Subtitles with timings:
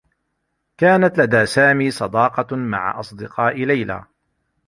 [0.77, 4.05] كانت لدى سامي صداقة مع أصدقاء ليلى.